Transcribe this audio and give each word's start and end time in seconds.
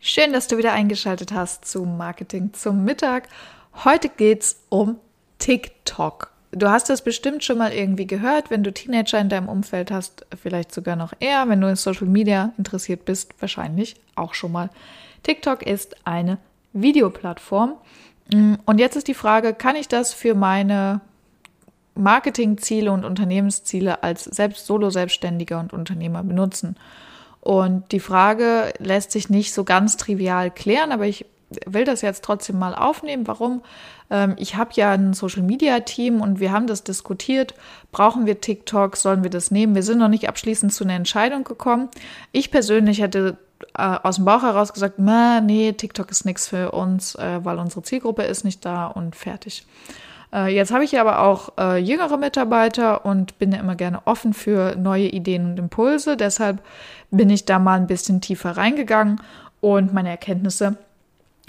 Schön, 0.00 0.32
dass 0.32 0.46
du 0.46 0.56
wieder 0.58 0.72
eingeschaltet 0.72 1.32
hast 1.32 1.64
zu 1.64 1.84
Marketing 1.84 2.52
zum 2.52 2.84
Mittag. 2.84 3.28
Heute 3.84 4.08
geht's 4.08 4.62
um 4.68 4.96
TikTok. 5.38 6.30
Du 6.52 6.68
hast 6.68 6.88
das 6.88 7.02
bestimmt 7.02 7.42
schon 7.42 7.58
mal 7.58 7.72
irgendwie 7.72 8.06
gehört, 8.06 8.48
wenn 8.48 8.62
du 8.62 8.72
Teenager 8.72 9.18
in 9.18 9.28
deinem 9.28 9.48
Umfeld 9.48 9.90
hast, 9.90 10.24
vielleicht 10.40 10.72
sogar 10.72 10.94
noch 10.94 11.12
eher, 11.18 11.48
wenn 11.48 11.60
du 11.60 11.68
in 11.68 11.74
Social 11.74 12.06
Media 12.06 12.52
interessiert 12.56 13.06
bist, 13.06 13.34
wahrscheinlich 13.40 13.96
auch 14.14 14.34
schon 14.34 14.52
mal. 14.52 14.70
TikTok 15.24 15.62
ist 15.66 15.96
eine 16.06 16.38
Videoplattform. 16.72 17.74
Und 18.32 18.78
jetzt 18.78 18.94
ist 18.94 19.08
die 19.08 19.14
Frage, 19.14 19.52
kann 19.52 19.74
ich 19.74 19.88
das 19.88 20.14
für 20.14 20.36
meine 20.36 21.00
Marketingziele 21.96 22.92
und 22.92 23.04
Unternehmensziele 23.04 24.04
als 24.04 24.24
selbst 24.24 24.64
Solo-Selbstständiger 24.66 25.58
und 25.58 25.72
Unternehmer 25.72 26.22
benutzen? 26.22 26.76
Und 27.48 27.92
die 27.92 28.00
Frage 28.00 28.74
lässt 28.78 29.10
sich 29.10 29.30
nicht 29.30 29.54
so 29.54 29.64
ganz 29.64 29.96
trivial 29.96 30.50
klären, 30.50 30.92
aber 30.92 31.06
ich 31.06 31.24
will 31.64 31.86
das 31.86 32.02
jetzt 32.02 32.22
trotzdem 32.22 32.58
mal 32.58 32.74
aufnehmen. 32.74 33.26
Warum? 33.26 33.62
Ähm, 34.10 34.34
ich 34.36 34.56
habe 34.56 34.72
ja 34.74 34.90
ein 34.90 35.14
Social-Media-Team 35.14 36.20
und 36.20 36.40
wir 36.40 36.52
haben 36.52 36.66
das 36.66 36.84
diskutiert. 36.84 37.54
Brauchen 37.90 38.26
wir 38.26 38.42
TikTok? 38.42 38.98
Sollen 38.98 39.22
wir 39.22 39.30
das 39.30 39.50
nehmen? 39.50 39.74
Wir 39.74 39.82
sind 39.82 39.96
noch 39.96 40.10
nicht 40.10 40.28
abschließend 40.28 40.74
zu 40.74 40.84
einer 40.84 40.92
Entscheidung 40.92 41.44
gekommen. 41.44 41.88
Ich 42.32 42.50
persönlich 42.50 43.00
hätte 43.00 43.38
äh, 43.74 43.96
aus 44.02 44.16
dem 44.16 44.26
Bauch 44.26 44.42
heraus 44.42 44.74
gesagt, 44.74 44.98
nee, 44.98 45.72
TikTok 45.72 46.10
ist 46.10 46.26
nichts 46.26 46.48
für 46.48 46.72
uns, 46.72 47.14
äh, 47.14 47.42
weil 47.44 47.58
unsere 47.58 47.80
Zielgruppe 47.80 48.24
ist 48.24 48.44
nicht 48.44 48.62
da 48.66 48.88
und 48.88 49.16
fertig. 49.16 49.64
Äh, 50.32 50.54
jetzt 50.54 50.72
habe 50.72 50.84
ich 50.84 50.92
ja 50.92 51.00
aber 51.00 51.20
auch 51.20 51.52
äh, 51.58 51.78
jüngere 51.78 52.16
Mitarbeiter 52.16 53.04
und 53.04 53.38
bin 53.38 53.52
ja 53.52 53.60
immer 53.60 53.76
gerne 53.76 54.06
offen 54.06 54.34
für 54.34 54.76
neue 54.76 55.08
Ideen 55.08 55.46
und 55.46 55.58
Impulse. 55.58 56.16
Deshalb 56.16 56.62
bin 57.10 57.30
ich 57.30 57.44
da 57.44 57.58
mal 57.58 57.78
ein 57.78 57.86
bisschen 57.86 58.20
tiefer 58.20 58.56
reingegangen 58.56 59.20
und 59.60 59.94
meine 59.94 60.10
Erkenntnisse 60.10 60.76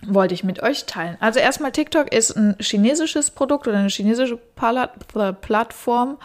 wollte 0.07 0.33
ich 0.33 0.43
mit 0.43 0.63
euch 0.63 0.85
teilen. 0.85 1.17
Also 1.19 1.39
erstmal 1.39 1.71
TikTok 1.71 2.13
ist 2.13 2.35
ein 2.35 2.55
chinesisches 2.59 3.31
Produkt 3.31 3.67
oder 3.67 3.77
eine 3.77 3.89
chinesische 3.89 4.39
Plattform. 5.41 6.17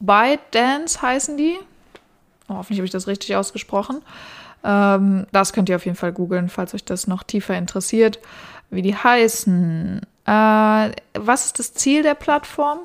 ByteDance 0.00 1.00
heißen 1.00 1.36
die. 1.36 1.56
Oh, 2.48 2.54
hoffentlich 2.54 2.78
habe 2.78 2.86
ich 2.86 2.92
das 2.92 3.06
richtig 3.06 3.36
ausgesprochen. 3.36 4.02
Ähm, 4.64 5.26
das 5.32 5.52
könnt 5.52 5.68
ihr 5.68 5.76
auf 5.76 5.86
jeden 5.86 5.96
Fall 5.96 6.12
googeln, 6.12 6.48
falls 6.48 6.74
euch 6.74 6.84
das 6.84 7.06
noch 7.06 7.22
tiefer 7.22 7.56
interessiert, 7.56 8.18
wie 8.70 8.82
die 8.82 8.96
heißen. 8.96 10.02
Äh, 10.28 10.92
was 11.14 11.46
ist 11.46 11.58
das 11.58 11.72
Ziel 11.72 12.02
der 12.02 12.14
Plattform? 12.14 12.80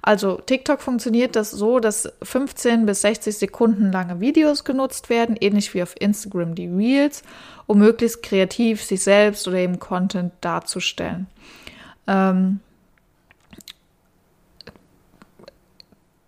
Also 0.00 0.36
TikTok 0.36 0.80
funktioniert 0.80 1.34
das 1.34 1.50
so, 1.50 1.80
dass 1.80 2.08
15 2.22 2.86
bis 2.86 3.00
60 3.00 3.36
Sekunden 3.36 3.90
lange 3.90 4.20
Videos 4.20 4.62
genutzt 4.62 5.10
werden, 5.10 5.36
ähnlich 5.40 5.74
wie 5.74 5.82
auf 5.82 6.00
Instagram 6.00 6.54
die 6.54 6.68
Reels, 6.68 7.24
um 7.66 7.78
möglichst 7.78 8.22
kreativ 8.22 8.84
sich 8.84 9.02
selbst 9.02 9.48
oder 9.48 9.56
eben 9.56 9.80
Content 9.80 10.32
darzustellen. 10.40 11.26
Ähm, 12.06 12.60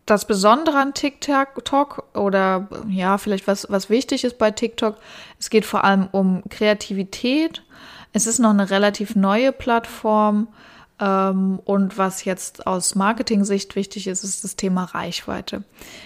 das 0.05 0.25
Besondere 0.25 0.79
an 0.79 0.95
TikTok 0.95 2.09
oder 2.15 2.69
ja, 2.89 3.19
vielleicht 3.19 3.47
was, 3.47 3.69
was 3.71 3.89
wichtig 3.89 4.25
ist 4.25 4.39
bei 4.39 4.51
TikTok, 4.51 4.97
es 5.39 5.49
geht 5.49 5.65
vor 5.65 5.85
allem 5.85 6.09
um 6.11 6.43
Kreativität 6.49 7.63
es 8.17 8.27
ist 8.27 8.39
noch 8.39 8.51
eine 8.51 8.71
relativ 8.71 9.15
neue 9.15 9.53
Plattform. 9.53 10.49
Ähm, 10.99 11.61
und 11.67 11.99
was 11.99 12.25
jetzt 12.25 12.67
aus 12.67 12.95
Marketing-Sicht 12.95 13.77
wichtig 13.77 14.07
ist, 14.07 14.25
ist 14.25 14.43
das 14.43 14.57
Thema 14.57 14.85
Reichweite. 14.85 15.65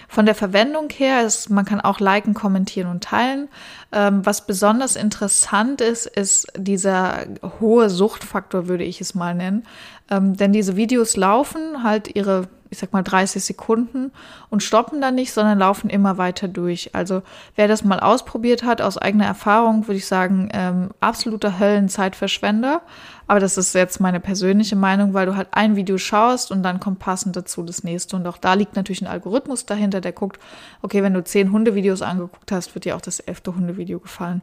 Von 0.09 0.25
der 0.25 0.35
Verwendung 0.35 0.89
her 0.89 1.25
ist, 1.25 1.49
man 1.49 1.63
kann 1.63 1.79
auch 1.79 2.01
liken, 2.01 2.33
kommentieren 2.33 2.89
und 2.89 3.01
teilen. 3.01 3.47
Ähm, 3.93 4.25
was 4.25 4.45
besonders 4.45 4.97
interessant 4.97 5.79
ist, 5.79 6.05
ist 6.05 6.47
dieser 6.57 7.25
hohe 7.61 7.89
Suchtfaktor, 7.89 8.67
würde 8.67 8.83
ich 8.83 8.99
es 8.99 9.15
mal 9.15 9.33
nennen. 9.33 9.63
Ähm, 10.09 10.35
denn 10.35 10.51
diese 10.51 10.75
Videos 10.75 11.15
laufen 11.15 11.83
halt 11.83 12.13
ihre 12.13 12.49
ich 12.71 12.77
sag 12.77 12.93
mal 12.93 13.03
30 13.03 13.43
Sekunden 13.43 14.11
und 14.49 14.63
stoppen 14.63 15.01
dann 15.01 15.15
nicht, 15.15 15.33
sondern 15.33 15.59
laufen 15.59 15.89
immer 15.89 16.17
weiter 16.17 16.47
durch. 16.47 16.95
Also 16.95 17.21
wer 17.57 17.67
das 17.67 17.83
mal 17.83 17.99
ausprobiert 17.99 18.63
hat, 18.63 18.81
aus 18.81 18.97
eigener 18.97 19.25
Erfahrung, 19.25 19.87
würde 19.87 19.97
ich 19.97 20.07
sagen, 20.07 20.49
ähm, 20.53 20.89
absoluter 21.01 21.59
Höllenzeitverschwender. 21.59 22.81
Aber 23.27 23.41
das 23.41 23.57
ist 23.57 23.75
jetzt 23.75 23.99
meine 23.99 24.21
persönliche 24.21 24.77
Meinung, 24.77 25.13
weil 25.13 25.25
du 25.25 25.35
halt 25.35 25.49
ein 25.51 25.75
Video 25.75 25.97
schaust 25.97 26.49
und 26.49 26.63
dann 26.63 26.79
kommt 26.79 26.99
passend 26.99 27.35
dazu 27.35 27.61
das 27.61 27.83
nächste. 27.83 28.15
Und 28.15 28.25
auch 28.25 28.37
da 28.37 28.53
liegt 28.53 28.77
natürlich 28.77 29.01
ein 29.01 29.07
Algorithmus 29.07 29.65
dahinter, 29.65 29.99
der 29.99 30.13
guckt, 30.13 30.39
okay, 30.81 31.03
wenn 31.03 31.13
du 31.13 31.23
zehn 31.23 31.51
Hundevideos 31.51 32.01
angeguckt 32.01 32.53
hast, 32.53 32.73
wird 32.73 32.85
dir 32.85 32.95
auch 32.95 33.01
das 33.01 33.19
elfte 33.19 33.53
Hundevideo 33.53 33.99
gefallen. 33.99 34.41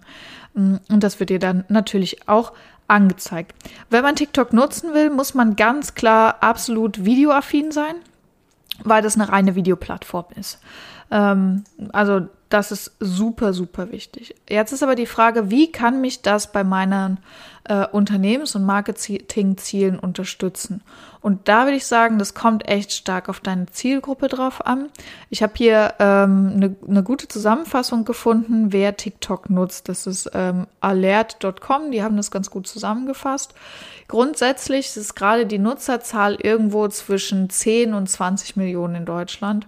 Mm, 0.52 0.76
und 0.90 1.02
das 1.02 1.18
wird 1.18 1.30
dir 1.30 1.38
dann 1.38 1.64
natürlich 1.68 2.28
auch 2.28 2.52
angezeigt. 2.88 3.54
Wenn 3.88 4.02
man 4.02 4.16
TikTok 4.16 4.52
nutzen 4.52 4.92
will, 4.92 5.08
muss 5.10 5.32
man 5.32 5.56
ganz 5.56 5.94
klar 5.94 6.36
absolut 6.40 7.04
videoaffin 7.04 7.72
sein 7.72 7.94
weil 8.84 9.02
das 9.02 9.16
eine 9.16 9.28
reine 9.28 9.54
Videoplattform 9.54 10.26
ist. 10.36 10.60
Ähm, 11.10 11.64
also 11.92 12.28
das 12.48 12.72
ist 12.72 12.92
super, 12.98 13.52
super 13.52 13.92
wichtig. 13.92 14.34
Jetzt 14.48 14.72
ist 14.72 14.82
aber 14.82 14.94
die 14.94 15.06
Frage, 15.06 15.50
wie 15.50 15.70
kann 15.70 16.00
mich 16.00 16.22
das 16.22 16.50
bei 16.50 16.64
meinen 16.64 17.18
äh, 17.64 17.86
Unternehmens- 17.86 18.56
und 18.56 18.64
Marketingzielen 18.64 19.98
unterstützen? 19.98 20.82
Und 21.20 21.48
da 21.48 21.64
würde 21.64 21.76
ich 21.76 21.86
sagen, 21.86 22.18
das 22.18 22.32
kommt 22.32 22.66
echt 22.66 22.92
stark 22.92 23.28
auf 23.28 23.40
deine 23.40 23.66
Zielgruppe 23.66 24.28
drauf 24.28 24.64
an. 24.64 24.88
Ich 25.28 25.42
habe 25.42 25.52
hier 25.56 25.94
ähm, 25.98 26.52
eine, 26.54 26.76
eine 26.88 27.02
gute 27.02 27.28
Zusammenfassung 27.28 28.06
gefunden, 28.06 28.72
wer 28.72 28.96
TikTok 28.96 29.50
nutzt. 29.50 29.90
Das 29.90 30.06
ist 30.06 30.30
ähm, 30.32 30.66
alert.com, 30.80 31.90
die 31.90 32.02
haben 32.02 32.16
das 32.16 32.30
ganz 32.30 32.48
gut 32.48 32.66
zusammengefasst. 32.66 33.52
Grundsätzlich 34.06 34.96
ist 34.96 35.14
gerade 35.16 35.44
die 35.44 35.58
Nutzerzahl 35.58 36.36
irgendwo 36.36 36.88
zwischen 36.88 37.50
10 37.50 37.92
und 37.92 38.08
20 38.08 38.56
Millionen 38.56 38.94
in 38.94 39.04
Deutschland. 39.04 39.66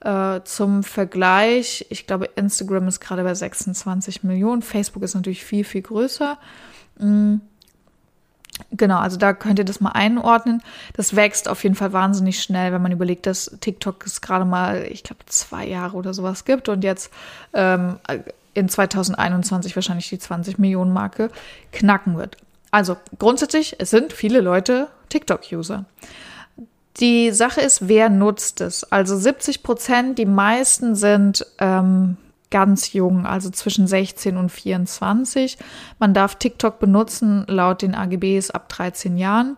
Äh, 0.00 0.40
zum 0.44 0.82
Vergleich, 0.82 1.86
ich 1.90 2.06
glaube, 2.06 2.26
Instagram 2.36 2.88
ist 2.88 3.00
gerade 3.00 3.22
bei 3.22 3.34
26 3.34 4.22
Millionen. 4.22 4.62
Facebook 4.62 5.02
ist 5.02 5.14
natürlich 5.14 5.44
viel, 5.44 5.64
viel 5.64 5.82
größer. 5.82 6.38
Mhm. 6.98 7.42
Genau, 8.72 8.98
also 8.98 9.16
da 9.16 9.32
könnt 9.32 9.58
ihr 9.58 9.64
das 9.64 9.80
mal 9.80 9.92
einordnen. 9.92 10.62
Das 10.94 11.16
wächst 11.16 11.48
auf 11.48 11.62
jeden 11.62 11.74
Fall 11.74 11.92
wahnsinnig 11.92 12.42
schnell, 12.42 12.72
wenn 12.72 12.82
man 12.82 12.92
überlegt, 12.92 13.26
dass 13.26 13.56
TikTok 13.60 14.04
es 14.06 14.20
gerade 14.20 14.44
mal, 14.44 14.86
ich 14.90 15.02
glaube, 15.02 15.24
zwei 15.26 15.66
Jahre 15.66 15.96
oder 15.96 16.14
sowas 16.14 16.44
gibt 16.44 16.68
und 16.68 16.84
jetzt 16.84 17.10
ähm, 17.54 17.98
in 18.54 18.68
2021 18.68 19.74
wahrscheinlich 19.76 20.08
die 20.08 20.18
20 20.18 20.58
Millionen 20.58 20.92
Marke 20.92 21.30
knacken 21.72 22.16
wird. 22.16 22.36
Also 22.70 22.96
grundsätzlich, 23.18 23.76
es 23.78 23.90
sind 23.90 24.12
viele 24.12 24.40
Leute 24.40 24.88
TikTok-User. 25.08 25.84
Die 26.98 27.30
Sache 27.30 27.60
ist, 27.60 27.88
wer 27.88 28.08
nutzt 28.08 28.60
es? 28.60 28.84
Also 28.84 29.16
70 29.16 29.62
Prozent, 29.62 30.18
die 30.18 30.26
meisten 30.26 30.94
sind 30.94 31.46
ähm, 31.58 32.16
ganz 32.50 32.92
jung, 32.92 33.26
also 33.26 33.50
zwischen 33.50 33.86
16 33.86 34.36
und 34.36 34.50
24. 34.50 35.56
Man 35.98 36.14
darf 36.14 36.34
TikTok 36.34 36.80
benutzen 36.80 37.44
laut 37.46 37.82
den 37.82 37.94
AGBs 37.94 38.50
ab 38.50 38.68
13 38.68 39.16
Jahren. 39.16 39.56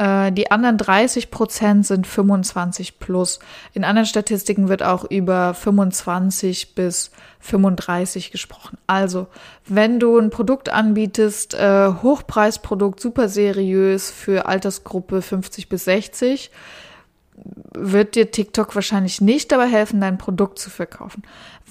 Äh, 0.00 0.32
die 0.32 0.50
anderen 0.50 0.78
30 0.78 1.30
Prozent 1.30 1.86
sind 1.86 2.06
25 2.06 2.98
plus. 2.98 3.38
In 3.74 3.84
anderen 3.84 4.06
Statistiken 4.06 4.70
wird 4.70 4.82
auch 4.82 5.04
über 5.04 5.52
25 5.52 6.74
bis 6.74 7.10
35 7.40 8.30
gesprochen. 8.30 8.78
Also, 8.86 9.26
wenn 9.66 10.00
du 10.00 10.18
ein 10.18 10.30
Produkt 10.30 10.70
anbietest, 10.70 11.52
äh, 11.52 11.92
Hochpreisprodukt, 12.02 12.98
super 12.98 13.28
seriös 13.28 14.10
für 14.10 14.46
Altersgruppe 14.46 15.20
50 15.20 15.68
bis 15.68 15.84
60, 15.84 16.50
wird 17.72 18.14
dir 18.14 18.30
TikTok 18.30 18.74
wahrscheinlich 18.74 19.20
nicht 19.20 19.52
dabei 19.52 19.66
helfen, 19.66 20.00
dein 20.00 20.18
Produkt 20.18 20.58
zu 20.58 20.70
verkaufen. 20.70 21.22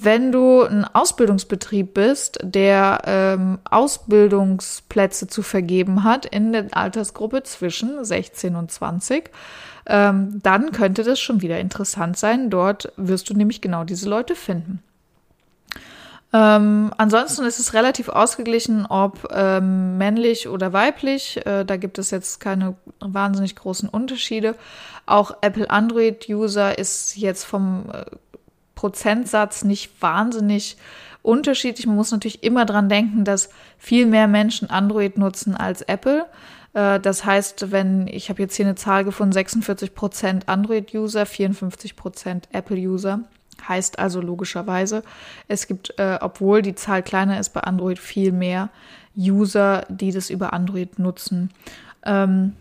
Wenn 0.01 0.31
du 0.31 0.63
ein 0.63 0.85
Ausbildungsbetrieb 0.85 1.93
bist, 1.93 2.39
der 2.41 3.01
ähm, 3.05 3.59
Ausbildungsplätze 3.69 5.27
zu 5.27 5.41
vergeben 5.41 6.03
hat 6.03 6.25
in 6.25 6.53
der 6.53 6.67
Altersgruppe 6.71 7.43
zwischen 7.43 8.03
16 8.03 8.55
und 8.55 8.71
20, 8.71 9.29
ähm, 9.87 10.39
dann 10.41 10.71
könnte 10.71 11.03
das 11.03 11.19
schon 11.19 11.41
wieder 11.41 11.59
interessant 11.59 12.17
sein. 12.17 12.49
Dort 12.49 12.91
wirst 12.95 13.29
du 13.29 13.33
nämlich 13.33 13.61
genau 13.61 13.83
diese 13.83 14.09
Leute 14.09 14.35
finden. 14.35 14.81
Ähm, 16.31 16.93
ansonsten 16.97 17.43
ist 17.45 17.59
es 17.59 17.73
relativ 17.73 18.07
ausgeglichen, 18.07 18.85
ob 18.85 19.27
ähm, 19.31 19.97
männlich 19.97 20.47
oder 20.47 20.73
weiblich. 20.73 21.43
Äh, 21.45 21.65
da 21.65 21.77
gibt 21.77 21.97
es 21.97 22.11
jetzt 22.11 22.39
keine 22.39 22.75
wahnsinnig 22.99 23.55
großen 23.55 23.89
Unterschiede. 23.89 24.55
Auch 25.07 25.37
Apple 25.41 25.69
Android-User 25.71 26.77
ist 26.77 27.17
jetzt 27.17 27.45
vom 27.45 27.89
äh, 27.91 28.05
Prozentsatz 28.75 29.63
nicht 29.63 30.01
wahnsinnig 30.01 30.77
unterschiedlich. 31.23 31.87
Man 31.87 31.95
muss 31.95 32.11
natürlich 32.11 32.43
immer 32.43 32.65
dran 32.65 32.89
denken, 32.89 33.25
dass 33.25 33.49
viel 33.79 34.05
mehr 34.05 34.27
Menschen 34.27 34.69
Android 34.69 35.17
nutzen 35.17 35.55
als 35.55 35.81
Apple. 35.81 36.27
Äh, 36.73 36.99
das 36.99 37.25
heißt, 37.25 37.71
wenn 37.71 38.07
ich 38.07 38.29
habe 38.29 38.41
jetzt 38.41 38.55
hier 38.55 38.67
eine 38.67 38.75
Zahl 38.75 39.03
gefunden, 39.03 39.35
46% 39.35 40.43
Android-User, 40.45 41.23
54% 41.23 42.43
Apple-User. 42.51 43.21
Heißt 43.67 43.99
also 43.99 44.21
logischerweise, 44.21 45.03
es 45.47 45.67
gibt, 45.67 45.97
äh, 45.97 46.17
obwohl 46.21 46.61
die 46.61 46.75
Zahl 46.75 47.03
kleiner 47.03 47.39
ist 47.39 47.49
bei 47.49 47.61
Android, 47.61 47.99
viel 47.99 48.31
mehr 48.31 48.69
User, 49.17 49.85
die 49.89 50.11
das 50.11 50.29
über 50.29 50.53
Android 50.53 50.99
nutzen. 50.99 51.51
Ähm, 52.05 52.53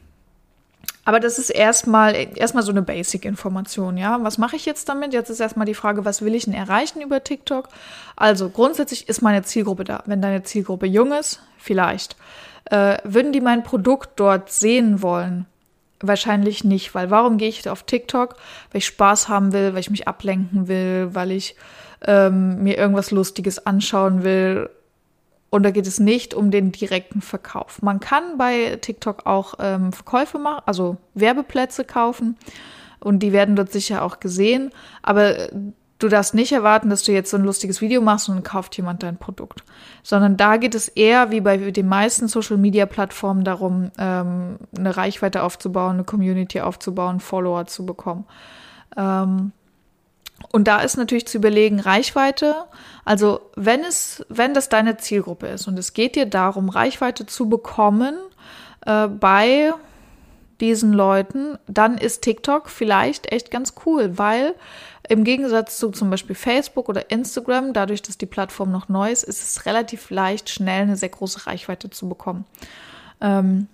aber 1.04 1.20
das 1.20 1.38
ist 1.38 1.48
erstmal 1.48 2.14
erstmal 2.36 2.62
so 2.62 2.70
eine 2.70 2.82
Basic-Information, 2.82 3.96
ja. 3.96 4.22
Was 4.22 4.36
mache 4.36 4.56
ich 4.56 4.66
jetzt 4.66 4.90
damit? 4.90 5.14
Jetzt 5.14 5.30
ist 5.30 5.40
erstmal 5.40 5.64
die 5.64 5.72
Frage, 5.72 6.04
was 6.04 6.20
will 6.20 6.34
ich 6.34 6.44
denn 6.44 6.52
erreichen 6.52 7.00
über 7.00 7.24
TikTok? 7.24 7.70
Also 8.14 8.50
grundsätzlich 8.50 9.08
ist 9.08 9.22
meine 9.22 9.42
Zielgruppe 9.42 9.84
da. 9.84 10.02
Wenn 10.04 10.20
deine 10.20 10.42
Zielgruppe 10.42 10.84
jung 10.84 11.12
ist, 11.12 11.40
vielleicht. 11.56 12.16
Äh, 12.66 12.98
würden 13.04 13.32
die 13.32 13.40
mein 13.40 13.62
Produkt 13.62 14.20
dort 14.20 14.52
sehen 14.52 15.00
wollen? 15.00 15.46
Wahrscheinlich 16.00 16.62
nicht, 16.62 16.94
weil 16.94 17.10
warum 17.10 17.38
gehe 17.38 17.48
ich 17.48 17.68
auf 17.68 17.82
TikTok? 17.82 18.36
Weil 18.70 18.78
ich 18.78 18.86
Spaß 18.86 19.28
haben 19.28 19.52
will, 19.52 19.72
weil 19.72 19.80
ich 19.80 19.90
mich 19.90 20.06
ablenken 20.06 20.68
will, 20.68 21.10
weil 21.12 21.32
ich 21.32 21.56
ähm, 22.06 22.62
mir 22.62 22.78
irgendwas 22.78 23.10
Lustiges 23.10 23.66
anschauen 23.66 24.22
will. 24.22 24.70
Und 25.50 25.62
da 25.62 25.70
geht 25.70 25.86
es 25.86 25.98
nicht 25.98 26.34
um 26.34 26.50
den 26.50 26.72
direkten 26.72 27.20
Verkauf. 27.20 27.82
Man 27.82 28.00
kann 28.00 28.36
bei 28.36 28.76
TikTok 28.80 29.26
auch 29.26 29.54
ähm, 29.58 29.92
Verkäufe 29.92 30.38
machen, 30.38 30.62
also 30.66 30.98
Werbeplätze 31.14 31.84
kaufen. 31.84 32.36
Und 33.00 33.20
die 33.20 33.32
werden 33.32 33.56
dort 33.56 33.72
sicher 33.72 34.02
auch 34.02 34.20
gesehen. 34.20 34.70
Aber 35.02 35.48
du 35.98 36.08
darfst 36.08 36.34
nicht 36.34 36.52
erwarten, 36.52 36.90
dass 36.90 37.02
du 37.02 37.12
jetzt 37.12 37.30
so 37.30 37.36
ein 37.36 37.44
lustiges 37.44 37.80
Video 37.80 38.00
machst 38.00 38.28
und 38.28 38.36
dann 38.36 38.44
kauft 38.44 38.76
jemand 38.76 39.02
dein 39.02 39.16
Produkt. 39.16 39.64
Sondern 40.02 40.36
da 40.36 40.56
geht 40.56 40.74
es 40.74 40.88
eher, 40.88 41.30
wie 41.30 41.40
bei 41.40 41.56
den 41.70 41.88
meisten 41.88 42.28
Social-Media-Plattformen, 42.28 43.44
darum, 43.44 43.90
ähm, 43.98 44.58
eine 44.76 44.96
Reichweite 44.96 45.42
aufzubauen, 45.42 45.94
eine 45.94 46.04
Community 46.04 46.60
aufzubauen, 46.60 47.20
Follower 47.20 47.66
zu 47.66 47.84
bekommen. 47.84 48.24
Ähm, 48.96 49.52
und 50.52 50.68
da 50.68 50.80
ist 50.80 50.96
natürlich 50.96 51.26
zu 51.26 51.38
überlegen, 51.38 51.80
Reichweite. 51.80 52.54
Also 53.04 53.40
wenn 53.56 53.80
es, 53.80 54.24
wenn 54.28 54.54
das 54.54 54.68
deine 54.68 54.96
Zielgruppe 54.96 55.48
ist 55.48 55.66
und 55.66 55.78
es 55.78 55.94
geht 55.94 56.14
dir 56.14 56.26
darum, 56.26 56.68
Reichweite 56.68 57.26
zu 57.26 57.48
bekommen 57.48 58.16
äh, 58.86 59.08
bei 59.08 59.72
diesen 60.60 60.92
Leuten, 60.92 61.58
dann 61.66 61.98
ist 61.98 62.22
TikTok 62.22 62.68
vielleicht 62.68 63.32
echt 63.32 63.50
ganz 63.50 63.74
cool, 63.86 64.18
weil 64.18 64.54
im 65.08 65.24
Gegensatz 65.24 65.78
zu 65.78 65.90
zum 65.90 66.10
Beispiel 66.10 66.36
Facebook 66.36 66.88
oder 66.88 67.10
Instagram, 67.10 67.72
dadurch, 67.72 68.02
dass 68.02 68.18
die 68.18 68.26
Plattform 68.26 68.70
noch 68.70 68.88
neu 68.88 69.10
ist, 69.10 69.22
ist 69.22 69.42
es 69.42 69.66
relativ 69.66 70.10
leicht, 70.10 70.50
schnell 70.50 70.82
eine 70.82 70.96
sehr 70.96 71.08
große 71.08 71.46
Reichweite 71.46 71.90
zu 71.90 72.08
bekommen. 72.08 72.44
Ähm, 73.20 73.68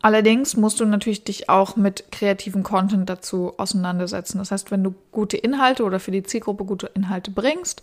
allerdings 0.00 0.56
musst 0.56 0.80
du 0.80 0.86
natürlich 0.86 1.24
dich 1.24 1.48
auch 1.48 1.76
mit 1.76 2.10
kreativen 2.10 2.62
Content 2.62 3.08
dazu 3.08 3.52
auseinandersetzen. 3.58 4.38
Das 4.38 4.50
heißt, 4.50 4.70
wenn 4.70 4.82
du 4.82 4.94
gute 5.12 5.36
Inhalte 5.36 5.84
oder 5.84 6.00
für 6.00 6.10
die 6.10 6.22
Zielgruppe 6.22 6.64
gute 6.64 6.90
Inhalte 6.94 7.30
bringst, 7.30 7.82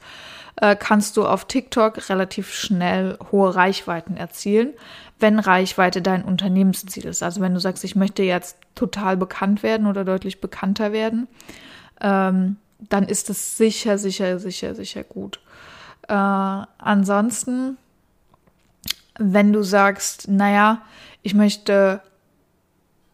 äh, 0.55 0.75
kannst 0.75 1.17
du 1.17 1.25
auf 1.25 1.45
TikTok 1.45 2.09
relativ 2.09 2.53
schnell 2.53 3.17
hohe 3.31 3.55
Reichweiten 3.55 4.17
erzielen, 4.17 4.73
wenn 5.19 5.39
Reichweite 5.39 6.01
dein 6.01 6.23
Unternehmensziel 6.23 7.05
ist. 7.05 7.23
Also 7.23 7.41
wenn 7.41 7.53
du 7.53 7.59
sagst, 7.59 7.83
ich 7.83 7.95
möchte 7.95 8.23
jetzt 8.23 8.57
total 8.75 9.15
bekannt 9.15 9.63
werden 9.63 9.85
oder 9.87 10.03
deutlich 10.03 10.41
bekannter 10.41 10.91
werden, 10.91 11.27
ähm, 12.01 12.57
dann 12.79 13.05
ist 13.05 13.29
es 13.29 13.57
sicher, 13.57 13.97
sicher, 13.97 14.39
sicher, 14.39 14.75
sicher 14.75 15.03
gut. 15.03 15.39
Äh, 16.07 16.13
ansonsten, 16.13 17.77
wenn 19.17 19.53
du 19.53 19.63
sagst, 19.63 20.27
naja, 20.27 20.81
ich 21.21 21.33
möchte 21.33 22.01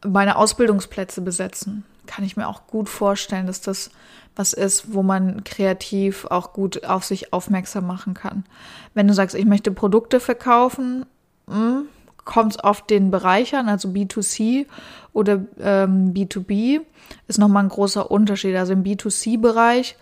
meine 0.05 0.37
Ausbildungsplätze 0.37 1.21
besetzen, 1.21 1.83
kann 2.05 2.23
ich 2.23 2.37
mir 2.37 2.47
auch 2.47 2.67
gut 2.67 2.87
vorstellen, 2.87 3.47
dass 3.47 3.61
das 3.61 3.91
was 4.37 4.53
ist, 4.53 4.93
wo 4.93 5.03
man 5.03 5.43
kreativ 5.43 6.25
auch 6.25 6.53
gut 6.53 6.85
auf 6.85 7.03
sich 7.03 7.33
aufmerksam 7.33 7.87
machen 7.87 8.13
kann. 8.13 8.45
Wenn 8.93 9.07
du 9.07 9.13
sagst, 9.13 9.35
ich 9.35 9.45
möchte 9.45 9.71
Produkte 9.71 10.19
verkaufen, 10.19 11.05
hm, 11.47 11.87
kommt 12.27 12.51
es 12.51 12.59
auf 12.59 12.85
den 12.85 13.09
Bereich 13.09 13.55
an, 13.55 13.69
also 13.69 13.87
B2C 13.87 14.67
oder 15.13 15.39
ähm, 15.59 16.13
B2B, 16.13 16.81
ist 17.27 17.39
nochmal 17.39 17.63
ein 17.63 17.69
großer 17.69 18.11
Unterschied. 18.11 18.55
Also 18.55 18.73
im 18.73 18.83
B2C-Bereich, 18.83 19.95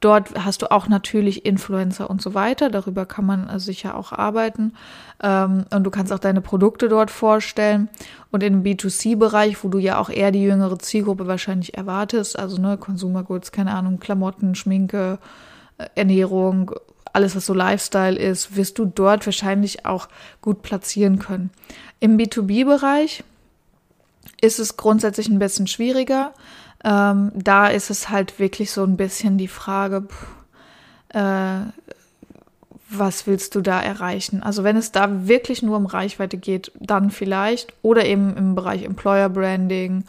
dort 0.00 0.34
hast 0.44 0.62
du 0.62 0.70
auch 0.70 0.88
natürlich 0.88 1.46
Influencer 1.46 2.10
und 2.10 2.20
so 2.20 2.34
weiter. 2.34 2.68
Darüber 2.68 3.06
kann 3.06 3.24
man 3.24 3.48
äh, 3.48 3.60
sicher 3.60 3.96
auch 3.96 4.12
arbeiten. 4.12 4.74
Ähm, 5.22 5.64
und 5.72 5.84
du 5.84 5.90
kannst 5.90 6.12
auch 6.12 6.18
deine 6.18 6.40
Produkte 6.40 6.88
dort 6.88 7.10
vorstellen. 7.10 7.88
Und 8.32 8.42
im 8.42 8.62
B2C-Bereich, 8.62 9.62
wo 9.62 9.68
du 9.68 9.78
ja 9.78 9.98
auch 9.98 10.10
eher 10.10 10.32
die 10.32 10.42
jüngere 10.42 10.78
Zielgruppe 10.78 11.26
wahrscheinlich 11.28 11.76
erwartest, 11.76 12.38
also 12.38 12.60
ne, 12.60 12.76
Consumer 12.76 13.22
Goods, 13.22 13.52
keine 13.52 13.72
Ahnung, 13.72 14.00
Klamotten, 14.00 14.56
Schminke, 14.56 15.18
äh, 15.78 15.86
Ernährung, 15.94 16.72
alles, 17.12 17.36
was 17.36 17.46
so 17.46 17.54
Lifestyle 17.54 18.18
ist, 18.18 18.56
wirst 18.56 18.78
du 18.78 18.84
dort 18.84 19.26
wahrscheinlich 19.26 19.86
auch 19.86 20.08
gut 20.40 20.62
platzieren 20.62 21.18
können. 21.18 21.50
Im 22.00 22.16
B2B-Bereich 22.16 23.24
ist 24.40 24.58
es 24.58 24.76
grundsätzlich 24.76 25.28
ein 25.28 25.38
bisschen 25.38 25.66
schwieriger. 25.66 26.32
Ähm, 26.84 27.32
da 27.34 27.68
ist 27.68 27.90
es 27.90 28.08
halt 28.08 28.38
wirklich 28.38 28.70
so 28.70 28.84
ein 28.84 28.96
bisschen 28.96 29.38
die 29.38 29.48
Frage, 29.48 30.02
pff, 30.02 30.26
äh, 31.14 31.70
was 32.90 33.26
willst 33.26 33.54
du 33.54 33.60
da 33.60 33.80
erreichen? 33.80 34.42
Also 34.42 34.64
wenn 34.64 34.76
es 34.76 34.90
da 34.90 35.28
wirklich 35.28 35.62
nur 35.62 35.76
um 35.76 35.86
Reichweite 35.86 36.36
geht, 36.36 36.72
dann 36.80 37.10
vielleicht. 37.10 37.72
Oder 37.82 38.04
eben 38.04 38.36
im 38.36 38.54
Bereich 38.54 38.82
Employer 38.82 39.28
Branding, 39.28 40.04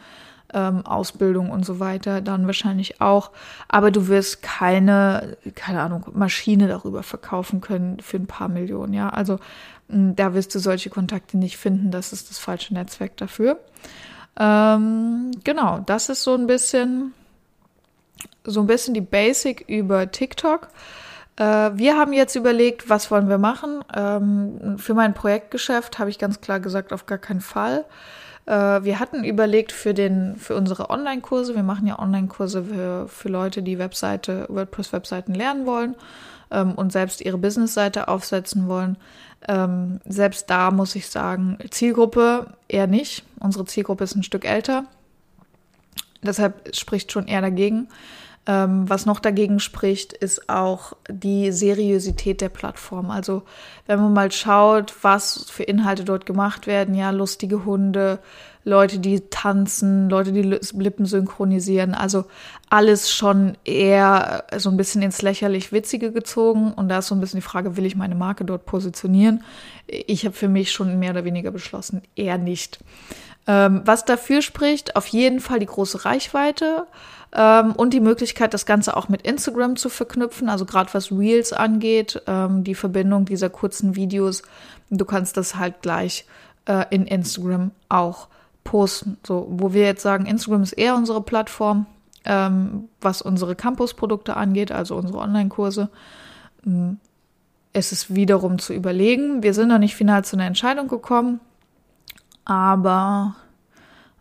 ähm, 0.53 0.85
Ausbildung 0.85 1.49
und 1.49 1.65
so 1.65 1.79
weiter, 1.79 2.21
dann 2.21 2.45
wahrscheinlich 2.45 3.01
auch. 3.01 3.31
Aber 3.67 3.91
du 3.91 4.07
wirst 4.07 4.41
keine, 4.41 5.37
keine 5.55 5.81
Ahnung, 5.81 6.05
Maschine 6.13 6.67
darüber 6.67 7.03
verkaufen 7.03 7.61
können 7.61 7.99
für 7.99 8.17
ein 8.17 8.27
paar 8.27 8.47
Millionen, 8.47 8.93
ja. 8.93 9.09
Also 9.09 9.39
mh, 9.87 10.13
da 10.15 10.33
wirst 10.33 10.53
du 10.55 10.59
solche 10.59 10.89
Kontakte 10.89 11.37
nicht 11.37 11.57
finden. 11.57 11.91
Das 11.91 12.13
ist 12.13 12.29
das 12.29 12.37
falsche 12.37 12.73
Netzwerk 12.73 13.17
dafür. 13.17 13.59
Ähm, 14.39 15.31
genau, 15.43 15.79
das 15.85 16.09
ist 16.09 16.23
so 16.23 16.33
ein 16.33 16.47
bisschen, 16.47 17.13
so 18.43 18.61
ein 18.61 18.67
bisschen 18.67 18.93
die 18.93 19.01
Basic 19.01 19.65
über 19.67 20.09
TikTok. 20.11 20.69
Äh, 21.37 21.71
wir 21.75 21.97
haben 21.97 22.13
jetzt 22.13 22.35
überlegt, 22.35 22.89
was 22.89 23.11
wollen 23.11 23.29
wir 23.29 23.37
machen. 23.37 23.83
Ähm, 23.95 24.77
für 24.77 24.93
mein 24.93 25.13
Projektgeschäft 25.13 25.99
habe 25.99 26.09
ich 26.09 26.19
ganz 26.19 26.41
klar 26.41 26.59
gesagt, 26.59 26.93
auf 26.93 27.05
gar 27.05 27.17
keinen 27.17 27.41
Fall. 27.41 27.85
Äh, 28.45 28.83
wir 28.83 28.99
hatten 28.99 29.23
überlegt 29.23 29.71
für, 29.71 29.93
den, 29.93 30.35
für 30.37 30.55
unsere 30.55 30.89
Online-Kurse, 30.89 31.55
wir 31.55 31.63
machen 31.63 31.87
ja 31.87 31.99
Online-Kurse 31.99 32.63
für, 32.63 33.07
für 33.07 33.29
Leute, 33.29 33.61
die 33.61 33.79
Webseite, 33.79 34.45
WordPress-Webseiten 34.49 35.33
lernen 35.33 35.65
wollen 35.65 35.95
ähm, 36.51 36.73
und 36.73 36.91
selbst 36.91 37.21
ihre 37.21 37.37
Business-Seite 37.37 38.07
aufsetzen 38.07 38.67
wollen. 38.67 38.97
Ähm, 39.47 39.99
selbst 40.05 40.49
da 40.49 40.71
muss 40.71 40.95
ich 40.95 41.09
sagen, 41.09 41.57
Zielgruppe 41.71 42.47
eher 42.67 42.87
nicht. 42.87 43.23
Unsere 43.39 43.65
Zielgruppe 43.65 44.03
ist 44.03 44.15
ein 44.15 44.23
Stück 44.23 44.45
älter. 44.45 44.85
Deshalb 46.23 46.75
spricht 46.75 47.11
schon 47.11 47.27
eher 47.27 47.41
dagegen. 47.41 47.87
Ähm, 48.47 48.89
was 48.89 49.05
noch 49.05 49.19
dagegen 49.19 49.59
spricht, 49.59 50.13
ist 50.13 50.49
auch 50.49 50.93
die 51.07 51.51
Seriosität 51.51 52.41
der 52.41 52.49
Plattform. 52.49 53.11
Also 53.11 53.43
wenn 53.85 53.99
man 53.99 54.13
mal 54.13 54.31
schaut, 54.31 54.95
was 55.03 55.45
für 55.49 55.63
Inhalte 55.63 56.05
dort 56.05 56.25
gemacht 56.25 56.65
werden, 56.65 56.95
ja, 56.95 57.11
lustige 57.11 57.65
Hunde, 57.65 58.17
Leute, 58.63 58.99
die 58.99 59.21
tanzen, 59.21 60.09
Leute, 60.09 60.31
die 60.31 60.41
Lippen 60.41 61.05
synchronisieren, 61.05 61.95
also 61.95 62.25
alles 62.69 63.11
schon 63.11 63.57
eher 63.65 64.43
so 64.55 64.69
ein 64.69 64.77
bisschen 64.77 65.01
ins 65.01 65.21
lächerlich 65.21 65.71
Witzige 65.71 66.11
gezogen. 66.11 66.71
Und 66.73 66.89
da 66.89 66.99
ist 66.99 67.07
so 67.07 67.15
ein 67.15 67.21
bisschen 67.21 67.39
die 67.39 67.45
Frage, 67.45 67.75
will 67.77 67.85
ich 67.85 67.95
meine 67.95 68.15
Marke 68.15 68.45
dort 68.45 68.65
positionieren? 68.65 69.43
Ich 69.87 70.25
habe 70.25 70.35
für 70.35 70.47
mich 70.47 70.71
schon 70.71 70.97
mehr 70.99 71.11
oder 71.11 71.25
weniger 71.25 71.51
beschlossen, 71.51 72.01
eher 72.15 72.37
nicht. 72.37 72.79
Ähm, 73.47 73.81
was 73.85 74.05
dafür 74.05 74.41
spricht, 74.41 74.95
auf 74.95 75.07
jeden 75.07 75.39
Fall 75.39 75.59
die 75.59 75.65
große 75.65 76.05
Reichweite 76.05 76.85
ähm, 77.33 77.73
und 77.73 77.93
die 77.93 77.99
Möglichkeit, 77.99 78.53
das 78.53 78.65
Ganze 78.65 78.95
auch 78.95 79.09
mit 79.09 79.23
Instagram 79.23 79.77
zu 79.77 79.89
verknüpfen, 79.89 80.47
also 80.47 80.65
gerade 80.65 80.93
was 80.93 81.11
Reels 81.11 81.51
angeht, 81.51 82.21
ähm, 82.27 82.63
die 82.63 82.75
Verbindung 82.75 83.25
dieser 83.25 83.49
kurzen 83.49 83.95
Videos. 83.95 84.43
Du 84.91 85.05
kannst 85.05 85.37
das 85.37 85.55
halt 85.55 85.81
gleich 85.81 86.25
äh, 86.65 86.85
in 86.91 87.07
Instagram 87.07 87.71
auch 87.89 88.27
posten. 88.63 89.17
So, 89.25 89.47
wo 89.49 89.73
wir 89.73 89.85
jetzt 89.85 90.03
sagen, 90.03 90.27
Instagram 90.27 90.61
ist 90.61 90.73
eher 90.73 90.95
unsere 90.95 91.21
Plattform, 91.21 91.87
ähm, 92.25 92.89
was 92.99 93.23
unsere 93.23 93.55
Campus-Produkte 93.55 94.37
angeht, 94.37 94.71
also 94.71 94.95
unsere 94.95 95.17
Online-Kurse. 95.17 95.89
Ist 97.73 97.91
es 97.91 98.13
wiederum 98.13 98.59
zu 98.59 98.73
überlegen. 98.73 99.41
Wir 99.41 99.55
sind 99.55 99.69
noch 99.69 99.79
nicht 99.79 99.95
final 99.95 100.23
zu 100.23 100.35
einer 100.35 100.45
Entscheidung 100.45 100.87
gekommen, 100.87 101.39
aber 102.45 103.35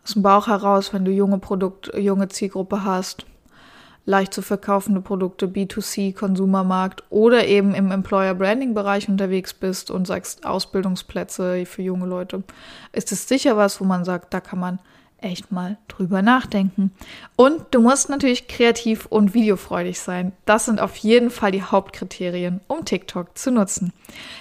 aus 0.03 0.13
dem 0.13 0.23
Bauch 0.23 0.47
heraus, 0.47 0.93
wenn 0.93 1.05
du 1.05 1.11
junge 1.11 1.37
Produkt, 1.39 1.91
junge 1.95 2.27
Zielgruppe 2.29 2.83
hast, 2.83 3.25
leicht 4.05 4.33
zu 4.33 4.41
verkaufende 4.41 5.01
Produkte, 5.01 5.47
B2C, 5.47 6.15
Konsumermarkt 6.15 7.03
oder 7.09 7.45
eben 7.45 7.75
im 7.75 7.91
Employer 7.91 8.33
Branding 8.33 8.73
Bereich 8.73 9.07
unterwegs 9.07 9.53
bist 9.53 9.91
und 9.91 10.07
sagst 10.07 10.45
Ausbildungsplätze 10.45 11.65
für 11.65 11.81
junge 11.81 12.07
Leute, 12.07 12.43
ist 12.93 13.11
es 13.11 13.27
sicher 13.27 13.57
was, 13.57 13.79
wo 13.79 13.85
man 13.85 14.03
sagt, 14.03 14.33
da 14.33 14.41
kann 14.41 14.59
man 14.59 14.79
echt 15.21 15.51
mal 15.51 15.77
drüber 15.87 16.21
nachdenken. 16.21 16.91
Und 17.35 17.63
du 17.71 17.81
musst 17.81 18.09
natürlich 18.09 18.47
kreativ 18.47 19.05
und 19.05 19.33
videofreudig 19.33 19.99
sein. 19.99 20.33
Das 20.45 20.65
sind 20.65 20.81
auf 20.81 20.95
jeden 20.97 21.29
Fall 21.29 21.51
die 21.51 21.63
Hauptkriterien, 21.63 22.61
um 22.67 22.85
TikTok 22.85 23.37
zu 23.37 23.51
nutzen. 23.51 23.93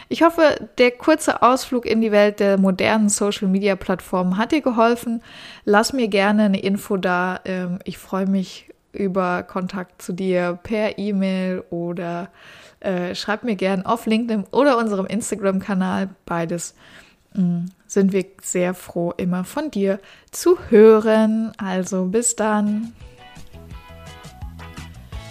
Ich 0.08 0.22
hoffe, 0.22 0.68
der 0.78 0.90
kurze 0.92 1.42
Ausflug 1.42 1.87
in 1.87 2.00
die 2.00 2.12
Welt 2.12 2.40
der 2.40 2.58
modernen 2.58 3.08
Social-Media-Plattformen 3.08 4.37
hat 4.37 4.52
dir 4.52 4.62
geholfen. 4.62 5.22
Lass 5.64 5.92
mir 5.92 6.08
gerne 6.08 6.44
eine 6.44 6.60
Info 6.60 6.96
da. 6.96 7.40
Ähm, 7.44 7.78
ich 7.84 7.99
freue 7.99 8.26
mich 8.26 8.70
über 8.92 9.42
Kontakt 9.44 10.02
zu 10.02 10.12
dir 10.12 10.58
per 10.62 10.99
E-Mail 10.99 11.62
oder 11.70 12.30
äh, 12.80 13.14
schreib 13.14 13.44
mir 13.44 13.56
gerne 13.56 13.87
auf 13.87 14.06
LinkedIn 14.06 14.44
oder 14.50 14.78
unserem 14.78 15.06
Instagram-Kanal. 15.06 16.08
Beides 16.26 16.75
sind 17.32 18.12
wir 18.12 18.25
sehr 18.42 18.75
froh, 18.75 19.12
immer 19.16 19.44
von 19.44 19.70
dir 19.70 20.00
zu 20.30 20.58
hören. 20.68 21.52
Also 21.58 22.06
bis 22.06 22.37
dann. 22.37 22.92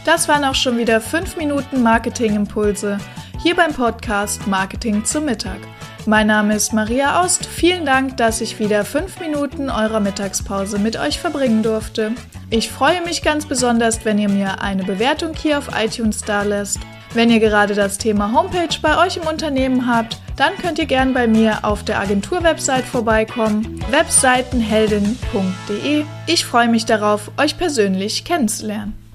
Das 0.05 0.27
waren 0.27 0.45
auch 0.45 0.55
schon 0.55 0.77
wieder 0.77 1.01
5 1.01 1.37
Minuten 1.37 1.83
Marketing-Impulse 1.83 2.97
hier 3.41 3.55
beim 3.55 3.73
Podcast 3.73 4.47
Marketing 4.47 5.05
zum 5.05 5.25
Mittag. 5.25 5.59
Mein 6.05 6.27
Name 6.27 6.55
ist 6.55 6.73
Maria 6.73 7.21
Aust. 7.21 7.45
Vielen 7.45 7.85
Dank, 7.85 8.17
dass 8.17 8.41
ich 8.41 8.59
wieder 8.59 8.85
5 8.85 9.19
Minuten 9.19 9.69
eurer 9.69 9.99
Mittagspause 9.99 10.79
mit 10.79 10.97
euch 10.97 11.19
verbringen 11.19 11.61
durfte. 11.61 12.13
Ich 12.49 12.69
freue 12.69 13.03
mich 13.03 13.21
ganz 13.21 13.45
besonders, 13.45 14.05
wenn 14.05 14.17
ihr 14.17 14.29
mir 14.29 14.61
eine 14.61 14.83
Bewertung 14.83 15.35
hier 15.35 15.57
auf 15.57 15.69
iTunes 15.77 16.21
da 16.21 16.43
lässt 16.43 16.79
wenn 17.13 17.29
ihr 17.29 17.39
gerade 17.39 17.75
das 17.75 17.97
Thema 17.97 18.33
Homepage 18.33 18.75
bei 18.81 19.05
euch 19.05 19.17
im 19.17 19.23
Unternehmen 19.23 19.87
habt, 19.87 20.17
dann 20.35 20.53
könnt 20.61 20.79
ihr 20.79 20.85
gern 20.85 21.13
bei 21.13 21.27
mir 21.27 21.65
auf 21.65 21.83
der 21.83 21.99
Agentur-Website 21.99 22.85
vorbeikommen, 22.85 23.83
webseitenheldin.de. 23.89 26.05
Ich 26.27 26.45
freue 26.45 26.69
mich 26.69 26.85
darauf, 26.85 27.31
euch 27.37 27.57
persönlich 27.57 28.23
kennenzulernen. 28.23 29.08